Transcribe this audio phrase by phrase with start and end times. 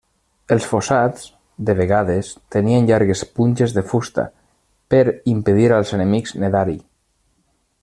[0.53, 1.25] Els fossats,
[1.67, 4.27] de vegades, tenien llargues punxes de fusta,
[4.95, 6.79] per impedir als enemics nedar-hi.